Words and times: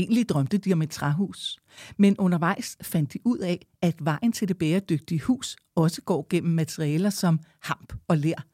Egentlig 0.00 0.28
drømte 0.28 0.58
de 0.58 0.72
om 0.72 0.82
et 0.82 0.90
træhus, 0.90 1.58
men 1.96 2.16
undervejs 2.18 2.76
fandt 2.82 3.12
de 3.12 3.18
ud 3.24 3.38
af, 3.38 3.66
at 3.82 3.96
vejen 4.00 4.32
til 4.32 4.48
det 4.48 4.58
bæredygtige 4.58 5.20
hus 5.20 5.56
også 5.74 6.02
går 6.02 6.26
gennem 6.30 6.54
materialer 6.54 7.10
som 7.10 7.40
hamp 7.60 7.92
og 8.08 8.18
ler. 8.18 8.46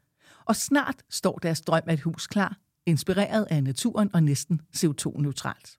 Og 0.45 0.57
snart 0.57 1.03
står 1.11 1.39
deres 1.39 1.61
drøm 1.61 1.83
af 1.87 1.95
et 1.95 2.01
hus 2.01 2.27
klar, 2.27 2.59
inspireret 2.87 3.47
af 3.51 3.65
naturen 3.65 4.11
og 4.15 4.23
næsten 4.23 4.61
CO2-neutralt. 4.77 5.79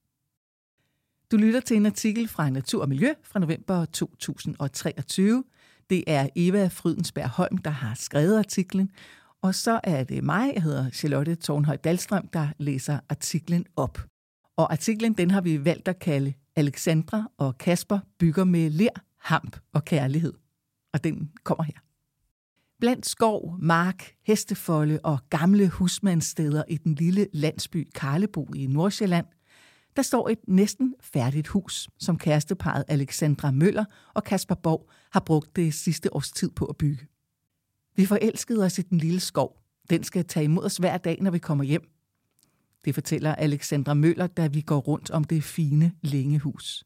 Du 1.32 1.38
lytter 1.38 1.60
til 1.60 1.78
en 1.78 1.86
artikel 1.86 2.28
fra 2.28 2.50
Natur 2.50 2.82
og 2.82 2.90
Miljø 2.90 3.14
fra 3.24 3.40
november 3.40 3.86
2023. 3.86 5.44
Det 5.90 6.04
er 6.08 6.28
Eva 6.36 6.68
Frydensberg 6.68 7.30
Holm, 7.30 7.58
der 7.58 7.72
har 7.72 7.94
skrevet 7.96 8.38
artiklen, 8.38 8.92
og 9.42 9.56
så 9.56 9.80
er 9.84 10.04
det 10.04 10.24
mig, 10.24 10.52
jeg 10.54 10.64
hedder 10.64 10.90
Charlotte 10.90 11.36
Tornhøj 11.36 11.76
Dalstrøm, 11.76 12.28
der 12.28 12.48
læser 12.58 13.00
artiklen 13.10 13.66
op. 13.76 14.00
Og 14.58 14.72
artiklen 14.72 15.14
den 15.14 15.32
har 15.32 15.42
vi 15.42 15.66
valgt 15.66 15.88
at 15.88 16.00
kalde 16.00 16.34
Alexandra 16.56 17.32
og 17.38 17.58
Kasper 17.58 18.00
bygger 18.20 18.44
med 18.44 18.70
ler, 18.70 18.90
hamp 19.20 19.60
og 19.74 19.86
kærlighed. 19.86 20.34
Og 20.94 21.04
den 21.04 21.32
kommer 21.44 21.64
her. 21.64 21.74
Blandt 22.80 23.06
skov, 23.06 23.56
mark, 23.60 24.16
hestefolde 24.24 25.00
og 25.04 25.20
gamle 25.30 25.70
husmandssteder 25.70 26.64
i 26.70 26.78
den 26.78 26.96
lille 26.96 27.28
landsby 27.34 27.88
Karlebo 27.96 28.48
i 28.56 28.68
Nordsjælland, 28.68 29.26
der 29.96 30.02
står 30.02 30.30
et 30.30 30.40
næsten 30.48 30.96
færdigt 31.02 31.48
hus, 31.48 31.90
som 32.00 32.18
kæresteparet 32.18 32.84
Alexandra 32.88 33.52
Møller 33.52 33.86
og 34.14 34.24
Kasper 34.24 34.56
Borg 34.56 34.90
har 35.12 35.20
brugt 35.20 35.56
det 35.56 35.74
sidste 35.74 36.14
års 36.14 36.32
tid 36.32 36.50
på 36.52 36.66
at 36.66 36.78
bygge. 36.78 37.08
Vi 37.96 38.06
forelskede 38.06 38.66
os 38.66 38.80
i 38.80 38.82
den 38.82 38.98
lille 38.98 39.20
skov. 39.20 39.62
Den 39.90 40.04
skal 40.04 40.26
tage 40.26 40.44
imod 40.44 40.64
os 40.64 40.78
hver 40.78 40.98
dag, 40.98 41.18
når 41.22 41.32
vi 41.32 41.40
kommer 41.40 41.64
hjem. 41.64 41.97
Det 42.88 42.96
fortæller 42.96 43.36
Alexandra 43.36 43.94
Møller, 43.94 44.28
da 44.28 44.48
vi 44.48 44.62
går 44.62 44.80
rundt 44.80 45.12
om 45.12 45.24
det 45.24 45.44
fine 45.44 45.92
længehus. 46.02 46.84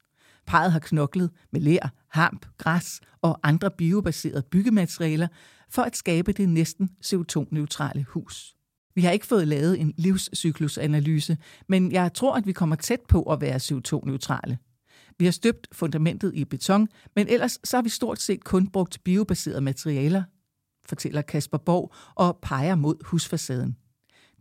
Parret 0.47 0.71
har 0.71 0.79
knoklet 0.79 1.31
med 1.51 1.61
lær, 1.61 1.93
hamp, 2.07 2.45
græs 2.57 3.01
og 3.21 3.39
andre 3.43 3.71
biobaserede 3.71 4.43
byggematerialer 4.51 5.27
for 5.69 5.81
at 5.81 5.97
skabe 5.97 6.31
det 6.31 6.49
næsten 6.49 6.89
CO2-neutrale 7.05 8.05
hus. 8.09 8.55
Vi 8.95 9.01
har 9.01 9.11
ikke 9.11 9.25
fået 9.25 9.47
lavet 9.47 9.79
en 9.79 9.93
livscyklusanalyse, 9.97 11.37
men 11.67 11.91
jeg 11.91 12.13
tror, 12.13 12.35
at 12.35 12.47
vi 12.47 12.51
kommer 12.51 12.75
tæt 12.75 13.01
på 13.09 13.23
at 13.23 13.41
være 13.41 13.55
CO2-neutrale. 13.55 14.57
Vi 15.19 15.25
har 15.25 15.31
støbt 15.31 15.67
fundamentet 15.71 16.31
i 16.35 16.45
beton, 16.45 16.87
men 17.15 17.27
ellers 17.27 17.59
så 17.63 17.77
har 17.77 17.81
vi 17.81 17.89
stort 17.89 18.19
set 18.19 18.43
kun 18.43 18.67
brugt 18.67 19.03
biobaserede 19.03 19.61
materialer, 19.61 20.23
fortæller 20.85 21.21
Kasper 21.21 21.57
Borg 21.57 21.93
og 22.15 22.39
peger 22.41 22.75
mod 22.75 22.95
husfacaden. 23.05 23.75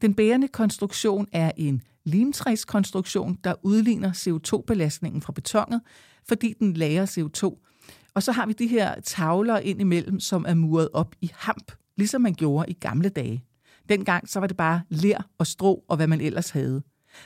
Den 0.02 0.14
bærende 0.14 0.48
konstruktion 0.48 1.26
er 1.32 1.52
en 1.56 1.82
limtræskonstruktion, 2.04 3.38
der 3.44 3.54
udligner 3.62 4.12
CO2-belastningen 4.12 5.22
fra 5.22 5.32
betonet, 5.32 5.80
fordi 6.28 6.54
den 6.58 6.74
lagrer 6.74 7.06
CO2. 7.06 7.66
Og 8.14 8.22
så 8.22 8.32
har 8.32 8.46
vi 8.46 8.52
de 8.52 8.66
her 8.66 9.00
tavler 9.00 9.58
ind 9.58 9.80
imellem, 9.80 10.20
som 10.20 10.44
er 10.48 10.54
muret 10.54 10.88
op 10.92 11.14
i 11.20 11.30
hamp, 11.34 11.72
ligesom 11.96 12.20
man 12.20 12.34
gjorde 12.34 12.70
i 12.70 12.72
gamle 12.72 13.08
dage. 13.08 13.44
Dengang 13.88 14.28
så 14.28 14.40
var 14.40 14.46
det 14.46 14.56
bare 14.56 14.82
ler 14.88 15.22
og 15.38 15.46
strå 15.46 15.84
og 15.88 15.96
hvad 15.96 16.06
man 16.06 16.20
ellers 16.20 16.50
havde. 16.50 16.82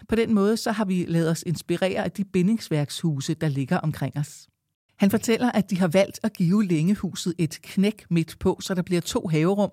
På 0.09 0.15
den 0.15 0.35
måde 0.35 0.57
så 0.57 0.73
har 0.73 0.85
vi 0.85 1.05
lavet 1.09 1.31
os 1.31 1.45
inspirere 1.47 2.05
af 2.05 2.11
de 2.11 2.25
bindingsværkshuse, 2.25 3.35
der 3.35 3.49
ligger 3.49 3.79
omkring 3.79 4.19
os. 4.19 4.49
Han 4.97 5.11
fortæller, 5.11 5.51
at 5.51 5.71
de 5.71 5.79
har 5.79 5.89
valgt 5.89 6.21
at 6.23 6.33
give 6.33 6.65
længehuset 6.65 7.35
et 7.39 7.59
knæk 7.63 8.05
midt 8.11 8.39
på, 8.39 8.59
så 8.61 8.75
der 8.75 8.83
bliver 8.83 9.01
to 9.01 9.29
haverum, 9.29 9.71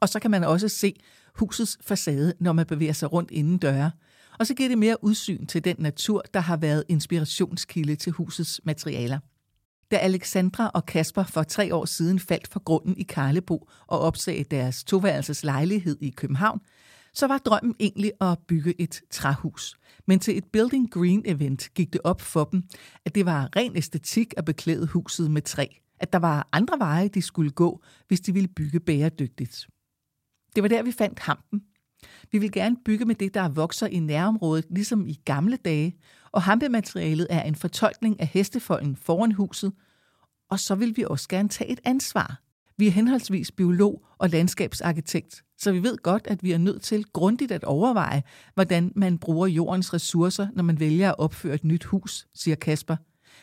og 0.00 0.08
så 0.08 0.20
kan 0.20 0.30
man 0.30 0.44
også 0.44 0.68
se 0.68 0.94
husets 1.34 1.78
facade, 1.80 2.34
når 2.40 2.52
man 2.52 2.66
bevæger 2.66 2.92
sig 2.92 3.12
rundt 3.12 3.30
inden 3.30 3.58
døre. 3.58 3.90
Og 4.38 4.46
så 4.46 4.54
giver 4.54 4.68
det 4.68 4.78
mere 4.78 5.04
udsyn 5.04 5.46
til 5.46 5.64
den 5.64 5.76
natur, 5.78 6.22
der 6.34 6.40
har 6.40 6.56
været 6.56 6.84
inspirationskilde 6.88 7.96
til 7.96 8.12
husets 8.12 8.60
materialer. 8.64 9.18
Da 9.90 9.96
Alexandra 9.96 10.70
og 10.74 10.86
Kasper 10.86 11.24
for 11.24 11.42
tre 11.42 11.74
år 11.74 11.84
siden 11.84 12.18
faldt 12.18 12.48
for 12.48 12.60
grunden 12.60 12.96
i 12.96 13.02
Karlebo 13.02 13.68
og 13.86 14.00
opsagde 14.00 14.44
deres 14.44 14.84
toværelses 14.84 15.44
lejlighed 15.44 15.96
i 16.00 16.10
København, 16.10 16.60
så 17.14 17.26
var 17.26 17.38
drømmen 17.38 17.74
egentlig 17.80 18.12
at 18.20 18.38
bygge 18.48 18.80
et 18.80 19.02
træhus. 19.10 19.76
Men 20.06 20.18
til 20.18 20.38
et 20.38 20.44
Building 20.52 20.90
Green 20.90 21.22
event 21.24 21.74
gik 21.74 21.92
det 21.92 22.00
op 22.04 22.20
for 22.20 22.44
dem, 22.44 22.62
at 23.04 23.14
det 23.14 23.26
var 23.26 23.48
ren 23.56 23.76
æstetik 23.76 24.34
at 24.36 24.44
beklæde 24.44 24.86
huset 24.86 25.30
med 25.30 25.42
træ. 25.42 25.66
At 26.00 26.12
der 26.12 26.18
var 26.18 26.48
andre 26.52 26.78
veje, 26.78 27.08
de 27.08 27.22
skulle 27.22 27.50
gå, 27.50 27.82
hvis 28.08 28.20
de 28.20 28.32
ville 28.32 28.48
bygge 28.48 28.80
bæredygtigt. 28.80 29.66
Det 30.54 30.62
var 30.62 30.68
der, 30.68 30.82
vi 30.82 30.92
fandt 30.92 31.18
hampen. 31.18 31.62
Vi 32.32 32.38
vil 32.38 32.52
gerne 32.52 32.76
bygge 32.84 33.04
med 33.04 33.14
det, 33.14 33.34
der 33.34 33.48
vokser 33.48 33.86
i 33.86 33.98
nærområdet, 33.98 34.66
ligesom 34.70 35.06
i 35.06 35.20
gamle 35.24 35.56
dage, 35.56 35.96
og 36.32 36.42
hampematerialet 36.42 37.26
er 37.30 37.42
en 37.42 37.54
fortolkning 37.54 38.20
af 38.20 38.26
hestefolden 38.26 38.96
foran 38.96 39.32
huset, 39.32 39.72
og 40.50 40.60
så 40.60 40.74
vil 40.74 40.96
vi 40.96 41.04
også 41.04 41.28
gerne 41.28 41.48
tage 41.48 41.70
et 41.70 41.80
ansvar. 41.84 42.40
Vi 42.78 42.86
er 42.86 42.90
henholdsvis 42.90 43.52
biolog 43.52 44.04
og 44.18 44.30
landskabsarkitekt, 44.30 45.42
så 45.58 45.72
vi 45.72 45.82
ved 45.82 45.96
godt, 45.96 46.26
at 46.26 46.42
vi 46.42 46.52
er 46.52 46.58
nødt 46.58 46.82
til 46.82 47.04
grundigt 47.04 47.52
at 47.52 47.64
overveje, 47.64 48.22
hvordan 48.54 48.92
man 48.96 49.18
bruger 49.18 49.46
jordens 49.46 49.94
ressourcer, 49.94 50.48
når 50.54 50.62
man 50.62 50.80
vælger 50.80 51.08
at 51.08 51.18
opføre 51.18 51.54
et 51.54 51.64
nyt 51.64 51.84
hus, 51.84 52.26
siger 52.34 52.54
Kasper. 52.54 52.96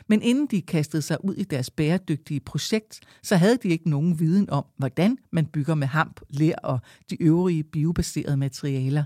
Men 0.07 0.21
inden 0.21 0.47
de 0.47 0.61
kastede 0.61 1.01
sig 1.01 1.25
ud 1.25 1.35
i 1.35 1.43
deres 1.43 1.69
bæredygtige 1.69 2.39
projekt, 2.39 2.99
så 3.23 3.35
havde 3.35 3.57
de 3.63 3.67
ikke 3.67 3.89
nogen 3.89 4.19
viden 4.19 4.49
om, 4.49 4.65
hvordan 4.77 5.17
man 5.31 5.45
bygger 5.45 5.75
med 5.75 5.87
hamp, 5.87 6.21
ler 6.29 6.55
og 6.55 6.79
de 7.09 7.21
øvrige 7.21 7.63
biobaserede 7.63 8.37
materialer. 8.37 9.03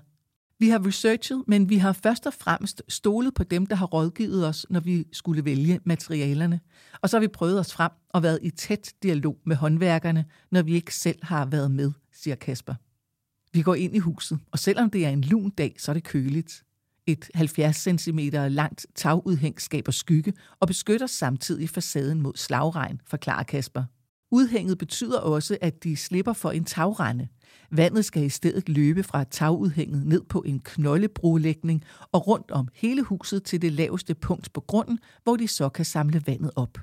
Vi 0.59 0.69
har 0.69 0.87
researchet, 0.87 1.43
men 1.47 1.69
vi 1.69 1.77
har 1.77 1.93
først 1.93 2.27
og 2.27 2.33
fremmest 2.33 2.81
stolet 2.87 3.33
på 3.33 3.43
dem, 3.43 3.65
der 3.65 3.75
har 3.75 3.85
rådgivet 3.85 4.47
os, 4.47 4.65
når 4.69 4.79
vi 4.79 5.07
skulle 5.11 5.45
vælge 5.45 5.79
materialerne. 5.83 6.59
Og 7.01 7.09
så 7.09 7.17
har 7.17 7.21
vi 7.21 7.27
prøvet 7.27 7.59
os 7.59 7.73
frem 7.73 7.91
og 8.09 8.23
været 8.23 8.39
i 8.41 8.49
tæt 8.49 8.93
dialog 9.03 9.37
med 9.45 9.55
håndværkerne, 9.55 10.25
når 10.51 10.61
vi 10.61 10.73
ikke 10.75 10.95
selv 10.95 11.19
har 11.21 11.45
været 11.45 11.71
med, 11.71 11.91
siger 12.13 12.35
Kasper. 12.35 12.75
Vi 13.53 13.61
går 13.61 13.75
ind 13.75 13.95
i 13.95 13.99
huset, 13.99 14.39
og 14.51 14.59
selvom 14.59 14.89
det 14.89 15.05
er 15.05 15.09
en 15.09 15.21
lun 15.21 15.49
dag, 15.49 15.75
så 15.77 15.91
er 15.91 15.93
det 15.93 16.03
køligt. 16.03 16.63
Et 17.07 17.29
70 17.35 17.75
cm 17.75 18.19
langt 18.33 18.85
tagudhæng 18.95 19.61
skaber 19.61 19.91
skygge 19.91 20.33
og 20.59 20.67
beskytter 20.67 21.07
samtidig 21.07 21.69
facaden 21.69 22.21
mod 22.21 22.33
slagregn, 22.35 23.01
forklarer 23.07 23.43
Kasper. 23.43 23.83
Udhænget 24.31 24.77
betyder 24.77 25.19
også, 25.19 25.57
at 25.61 25.83
de 25.83 25.95
slipper 25.95 26.33
for 26.33 26.51
en 26.51 26.63
tagrende. 26.63 27.27
Vandet 27.71 28.05
skal 28.05 28.23
i 28.23 28.29
stedet 28.29 28.69
løbe 28.69 29.03
fra 29.03 29.23
tagudhænget 29.23 30.05
ned 30.05 30.23
på 30.29 30.43
en 30.45 30.59
knoldebrolægning 30.59 31.83
og 32.11 32.27
rundt 32.27 32.51
om 32.51 32.67
hele 32.73 33.03
huset 33.03 33.43
til 33.43 33.61
det 33.61 33.71
laveste 33.71 34.15
punkt 34.15 34.53
på 34.53 34.61
grunden, 34.61 34.99
hvor 35.23 35.35
de 35.35 35.47
så 35.47 35.69
kan 35.69 35.85
samle 35.85 36.21
vandet 36.25 36.51
op. 36.55 36.77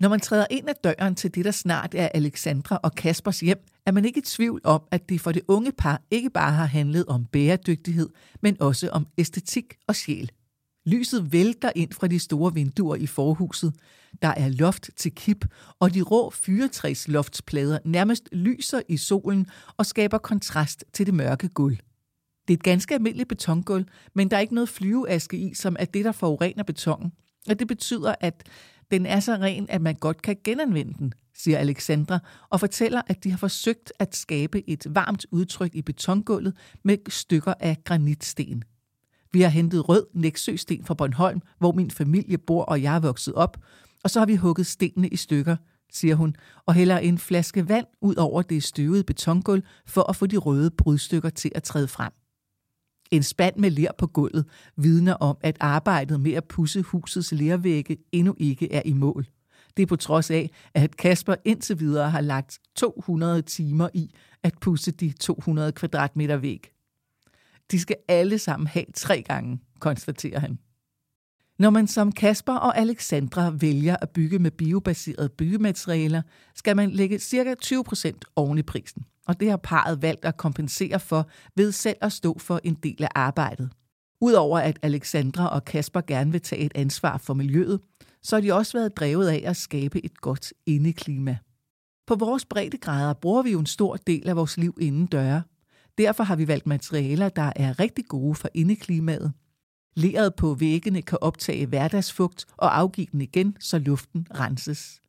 Når 0.00 0.08
man 0.08 0.20
træder 0.20 0.46
ind 0.50 0.68
ad 0.68 0.74
døren 0.84 1.14
til 1.14 1.34
det, 1.34 1.44
der 1.44 1.50
snart 1.50 1.94
er 1.94 2.08
Alexandra 2.14 2.80
og 2.82 2.94
Kaspers 2.94 3.40
hjem, 3.40 3.58
er 3.86 3.92
man 3.92 4.04
ikke 4.04 4.18
i 4.18 4.22
tvivl 4.22 4.60
om, 4.64 4.82
at 4.90 5.08
det 5.08 5.20
for 5.20 5.32
det 5.32 5.42
unge 5.48 5.72
par 5.72 6.02
ikke 6.10 6.30
bare 6.30 6.52
har 6.52 6.66
handlet 6.66 7.06
om 7.06 7.24
bæredygtighed, 7.24 8.08
men 8.42 8.56
også 8.60 8.88
om 8.88 9.06
æstetik 9.18 9.64
og 9.86 9.96
sjæl. 9.96 10.30
Lyset 10.86 11.32
vælter 11.32 11.72
ind 11.76 11.92
fra 11.92 12.06
de 12.06 12.18
store 12.18 12.54
vinduer 12.54 12.96
i 12.96 13.06
forhuset. 13.06 13.74
Der 14.22 14.28
er 14.28 14.48
loft 14.48 14.90
til 14.96 15.14
kip, 15.14 15.44
og 15.78 15.94
de 15.94 16.02
rå 16.02 16.30
fyretræsloftsplader 16.30 17.78
nærmest 17.84 18.28
lyser 18.32 18.80
i 18.88 18.96
solen 18.96 19.46
og 19.76 19.86
skaber 19.86 20.18
kontrast 20.18 20.84
til 20.92 21.06
det 21.06 21.14
mørke 21.14 21.48
gulv. 21.48 21.76
Det 22.48 22.54
er 22.54 22.58
et 22.58 22.62
ganske 22.62 22.94
almindeligt 22.94 23.28
betongulv, 23.28 23.84
men 24.14 24.30
der 24.30 24.36
er 24.36 24.40
ikke 24.40 24.54
noget 24.54 24.68
flyveaske 24.68 25.36
i, 25.36 25.54
som 25.54 25.76
er 25.78 25.84
det, 25.84 26.04
der 26.04 26.12
forurener 26.12 26.62
betongen. 26.62 27.12
Og 27.48 27.58
det 27.58 27.68
betyder, 27.68 28.14
at 28.20 28.42
den 28.90 29.06
er 29.06 29.20
så 29.20 29.34
ren, 29.34 29.66
at 29.68 29.82
man 29.82 29.94
godt 29.94 30.22
kan 30.22 30.36
genanvende 30.44 30.94
den, 30.98 31.12
siger 31.34 31.58
Alexandra, 31.58 32.18
og 32.50 32.60
fortæller, 32.60 33.02
at 33.06 33.24
de 33.24 33.30
har 33.30 33.38
forsøgt 33.38 33.92
at 33.98 34.16
skabe 34.16 34.70
et 34.70 34.86
varmt 34.90 35.26
udtryk 35.30 35.74
i 35.74 35.82
betongulvet 35.82 36.56
med 36.84 36.96
stykker 37.08 37.54
af 37.60 37.76
granitsten. 37.84 38.64
Vi 39.32 39.40
har 39.40 39.48
hentet 39.48 39.88
rød 39.88 40.06
næksøsten 40.14 40.84
fra 40.84 40.94
Bornholm, 40.94 41.40
hvor 41.58 41.72
min 41.72 41.90
familie 41.90 42.38
bor 42.38 42.64
og 42.64 42.82
jeg 42.82 42.96
er 42.96 43.00
vokset 43.00 43.34
op, 43.34 43.56
og 44.04 44.10
så 44.10 44.18
har 44.18 44.26
vi 44.26 44.36
hugget 44.36 44.66
stenene 44.66 45.08
i 45.08 45.16
stykker, 45.16 45.56
siger 45.92 46.14
hun, 46.14 46.36
og 46.66 46.74
hælder 46.74 46.98
en 46.98 47.18
flaske 47.18 47.68
vand 47.68 47.86
ud 48.00 48.14
over 48.14 48.42
det 48.42 48.62
støvede 48.62 49.04
betongulv 49.04 49.62
for 49.86 50.02
at 50.02 50.16
få 50.16 50.26
de 50.26 50.36
røde 50.36 50.70
brudstykker 50.70 51.30
til 51.30 51.52
at 51.54 51.62
træde 51.62 51.88
frem. 51.88 52.12
En 53.10 53.22
spand 53.22 53.56
med 53.56 53.70
ler 53.70 53.92
på 53.98 54.06
gulvet 54.06 54.44
vidner 54.76 55.14
om, 55.14 55.36
at 55.40 55.56
arbejdet 55.60 56.20
med 56.20 56.32
at 56.32 56.44
pusse 56.44 56.82
husets 56.82 57.32
lervægge 57.32 57.96
endnu 58.12 58.34
ikke 58.38 58.72
er 58.72 58.82
i 58.84 58.92
mål. 58.92 59.26
Det 59.76 59.82
er 59.82 59.86
på 59.86 59.96
trods 59.96 60.30
af, 60.30 60.50
at 60.74 60.96
Kasper 60.96 61.34
indtil 61.44 61.80
videre 61.80 62.10
har 62.10 62.20
lagt 62.20 62.58
200 62.76 63.42
timer 63.42 63.88
i 63.94 64.14
at 64.42 64.54
pusse 64.60 64.90
de 64.90 65.12
200 65.12 65.72
kvadratmeter 65.72 66.36
væg. 66.36 66.72
De 67.70 67.80
skal 67.80 67.96
alle 68.08 68.38
sammen 68.38 68.66
have 68.66 68.84
tre 68.94 69.22
gange, 69.22 69.60
konstaterer 69.80 70.40
han. 70.40 70.58
Når 71.58 71.70
man 71.70 71.86
som 71.86 72.12
Kasper 72.12 72.54
og 72.54 72.78
Alexandra 72.78 73.50
vælger 73.50 73.96
at 74.02 74.10
bygge 74.10 74.38
med 74.38 74.50
biobaserede 74.50 75.28
byggematerialer, 75.28 76.22
skal 76.54 76.76
man 76.76 76.90
lægge 76.90 77.18
ca. 77.18 77.54
20% 77.64 78.20
oven 78.36 78.58
i 78.58 78.62
prisen. 78.62 79.04
Og 79.26 79.40
det 79.40 79.50
har 79.50 79.56
parret 79.56 80.02
valgt 80.02 80.24
at 80.24 80.36
kompensere 80.36 81.00
for 81.00 81.28
ved 81.56 81.72
selv 81.72 81.96
at 82.00 82.12
stå 82.12 82.38
for 82.38 82.60
en 82.64 82.74
del 82.74 83.02
af 83.02 83.08
arbejdet. 83.14 83.70
Udover 84.20 84.58
at 84.58 84.78
Alexandra 84.82 85.48
og 85.48 85.64
Kasper 85.64 86.00
gerne 86.00 86.32
vil 86.32 86.40
tage 86.40 86.62
et 86.62 86.72
ansvar 86.74 87.18
for 87.18 87.34
miljøet, 87.34 87.80
så 88.22 88.36
har 88.36 88.40
de 88.40 88.54
også 88.54 88.78
været 88.78 88.96
drevet 88.96 89.28
af 89.28 89.42
at 89.44 89.56
skabe 89.56 90.04
et 90.04 90.20
godt 90.20 90.52
indeklima. 90.66 91.36
På 92.06 92.14
vores 92.14 92.44
breddegrader 92.44 93.12
bruger 93.12 93.42
vi 93.42 93.50
jo 93.50 93.60
en 93.60 93.66
stor 93.66 93.96
del 93.96 94.28
af 94.28 94.36
vores 94.36 94.56
liv 94.56 94.76
inden 94.80 95.06
døre. 95.06 95.42
Derfor 95.98 96.24
har 96.24 96.36
vi 96.36 96.48
valgt 96.48 96.66
materialer, 96.66 97.28
der 97.28 97.52
er 97.56 97.80
rigtig 97.80 98.04
gode 98.04 98.34
for 98.34 98.48
indeklimaet. 98.54 99.32
Leret 99.96 100.34
på 100.34 100.54
væggene 100.54 101.02
kan 101.02 101.18
optage 101.20 101.66
hverdagsfugt 101.66 102.46
og 102.56 102.78
afgive 102.78 103.06
den 103.12 103.20
igen, 103.20 103.56
så 103.60 103.78
luften 103.78 104.26
renses. 104.34 105.00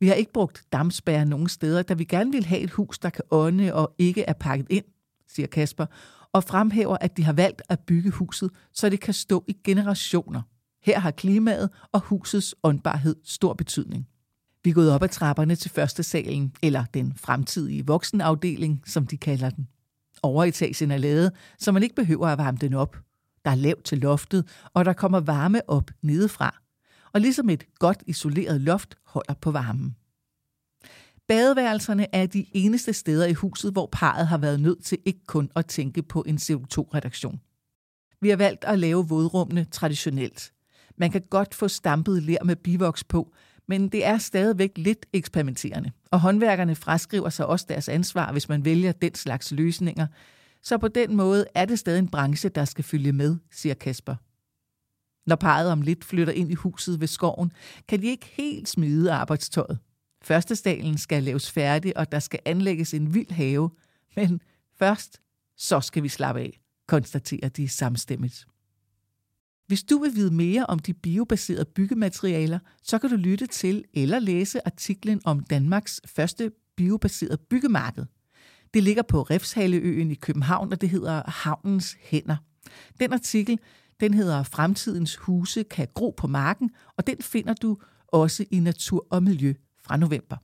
Vi 0.00 0.08
har 0.08 0.14
ikke 0.14 0.32
brugt 0.32 0.64
dampspærre 0.72 1.24
nogen 1.24 1.48
steder, 1.48 1.82
da 1.82 1.94
vi 1.94 2.04
gerne 2.04 2.32
vil 2.32 2.44
have 2.44 2.60
et 2.60 2.70
hus, 2.70 2.98
der 2.98 3.10
kan 3.10 3.24
ånde 3.30 3.74
og 3.74 3.94
ikke 3.98 4.22
er 4.22 4.32
pakket 4.32 4.66
ind, 4.70 4.84
siger 5.28 5.46
Kasper, 5.46 5.86
og 6.32 6.44
fremhæver, 6.44 6.96
at 7.00 7.16
de 7.16 7.24
har 7.24 7.32
valgt 7.32 7.62
at 7.68 7.80
bygge 7.80 8.10
huset, 8.10 8.50
så 8.72 8.88
det 8.88 9.00
kan 9.00 9.14
stå 9.14 9.44
i 9.48 9.56
generationer. 9.64 10.42
Her 10.82 10.98
har 10.98 11.10
klimaet 11.10 11.70
og 11.92 12.00
husets 12.00 12.54
åndbarhed 12.62 13.16
stor 13.24 13.54
betydning. 13.54 14.08
Vi 14.64 14.70
er 14.70 14.74
gået 14.74 14.92
op 14.92 15.02
ad 15.02 15.08
trapperne 15.08 15.56
til 15.56 15.70
første 15.70 16.02
salen, 16.02 16.52
eller 16.62 16.84
den 16.84 17.12
fremtidige 17.16 17.86
voksenafdeling, 17.86 18.82
som 18.86 19.06
de 19.06 19.16
kalder 19.16 19.50
den. 19.50 19.68
Overetagen 20.22 20.90
er 20.90 20.98
lavet, 20.98 21.32
så 21.58 21.72
man 21.72 21.82
ikke 21.82 21.94
behøver 21.94 22.26
at 22.26 22.38
varme 22.38 22.58
den 22.60 22.74
op. 22.74 22.96
Der 23.44 23.50
er 23.50 23.54
lavt 23.54 23.84
til 23.84 23.98
loftet, 23.98 24.48
og 24.74 24.84
der 24.84 24.92
kommer 24.92 25.20
varme 25.20 25.70
op 25.70 25.90
nedefra. 26.02 26.65
Og 27.16 27.20
ligesom 27.20 27.50
et 27.50 27.64
godt 27.78 28.02
isoleret 28.06 28.60
loft 28.60 28.94
holder 29.04 29.34
på 29.34 29.50
varmen. 29.50 29.96
Badeværelserne 31.28 32.14
er 32.14 32.26
de 32.26 32.46
eneste 32.52 32.92
steder 32.92 33.26
i 33.26 33.32
huset, 33.32 33.72
hvor 33.72 33.88
parret 33.92 34.26
har 34.26 34.38
været 34.38 34.60
nødt 34.60 34.84
til 34.84 34.98
ikke 35.04 35.24
kun 35.26 35.50
at 35.54 35.66
tænke 35.66 36.02
på 36.02 36.24
en 36.26 36.36
CO2-reduktion. 36.36 37.40
Vi 38.20 38.28
har 38.28 38.36
valgt 38.36 38.64
at 38.64 38.78
lave 38.78 39.08
vådrummene 39.08 39.64
traditionelt. 39.64 40.52
Man 40.96 41.10
kan 41.10 41.22
godt 41.30 41.54
få 41.54 41.68
stampet 41.68 42.22
ler 42.22 42.44
med 42.44 42.56
bivoks 42.56 43.04
på, 43.04 43.34
men 43.68 43.88
det 43.88 44.06
er 44.06 44.18
stadigvæk 44.18 44.72
lidt 44.76 45.06
eksperimenterende. 45.12 45.90
Og 46.10 46.20
håndværkerne 46.20 46.74
fraskriver 46.74 47.30
sig 47.30 47.46
også 47.46 47.66
deres 47.68 47.88
ansvar, 47.88 48.32
hvis 48.32 48.48
man 48.48 48.64
vælger 48.64 48.92
den 48.92 49.14
slags 49.14 49.52
løsninger. 49.52 50.06
Så 50.62 50.78
på 50.78 50.88
den 50.88 51.16
måde 51.16 51.46
er 51.54 51.64
det 51.64 51.78
stadig 51.78 51.98
en 51.98 52.08
branche, 52.08 52.48
der 52.48 52.64
skal 52.64 52.84
følge 52.84 53.12
med, 53.12 53.36
siger 53.50 53.74
Kasper. 53.74 54.14
Når 55.26 55.36
parret 55.36 55.70
om 55.70 55.82
lidt 55.82 56.04
flytter 56.04 56.32
ind 56.32 56.50
i 56.50 56.54
huset 56.54 57.00
ved 57.00 57.08
skoven, 57.08 57.52
kan 57.88 58.02
de 58.02 58.06
ikke 58.06 58.26
helt 58.26 58.68
smide 58.68 59.12
arbejdstøjet. 59.12 59.78
Førstestalen 60.22 60.98
skal 60.98 61.22
laves 61.22 61.50
færdig, 61.50 61.96
og 61.96 62.12
der 62.12 62.18
skal 62.18 62.40
anlægges 62.44 62.94
en 62.94 63.14
vild 63.14 63.30
have. 63.30 63.70
Men 64.16 64.40
først, 64.78 65.20
så 65.56 65.80
skal 65.80 66.02
vi 66.02 66.08
slappe 66.08 66.40
af, 66.40 66.60
konstaterer 66.88 67.48
de 67.48 67.68
samstemmigt. 67.68 68.46
Hvis 69.66 69.82
du 69.82 69.98
vil 69.98 70.14
vide 70.14 70.34
mere 70.34 70.66
om 70.66 70.78
de 70.78 70.94
biobaserede 70.94 71.64
byggematerialer, 71.64 72.58
så 72.82 72.98
kan 72.98 73.10
du 73.10 73.16
lytte 73.16 73.46
til 73.46 73.84
eller 73.94 74.18
læse 74.18 74.66
artiklen 74.66 75.20
om 75.24 75.40
Danmarks 75.40 76.00
første 76.06 76.50
biobaserede 76.76 77.38
byggemarked. 77.50 78.04
Det 78.74 78.82
ligger 78.82 79.02
på 79.02 79.22
Refshaleøen 79.22 80.10
i 80.10 80.14
København, 80.14 80.72
og 80.72 80.80
det 80.80 80.90
hedder 80.90 81.30
Havnens 81.30 81.96
Hænder. 82.00 82.36
Den 83.00 83.12
artikel 83.12 83.58
den 84.00 84.14
hedder 84.14 84.42
Fremtidens 84.42 85.16
huse 85.16 85.62
kan 85.62 85.88
gro 85.94 86.14
på 86.16 86.26
marken, 86.26 86.70
og 86.96 87.06
den 87.06 87.22
finder 87.22 87.54
du 87.54 87.78
også 88.08 88.44
i 88.50 88.60
Natur 88.60 89.06
og 89.10 89.22
Miljø 89.22 89.54
fra 89.82 89.96
november. 89.96 90.36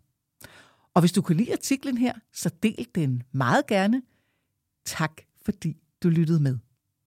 Og 0.94 1.02
hvis 1.02 1.12
du 1.12 1.22
kunne 1.22 1.36
lide 1.36 1.52
artiklen 1.52 1.98
her, 1.98 2.12
så 2.32 2.50
del 2.62 2.86
den 2.94 3.22
meget 3.32 3.66
gerne. 3.66 4.02
Tak 4.86 5.12
fordi 5.44 5.82
du 6.02 6.08
lyttede 6.08 6.40
med. 6.40 6.58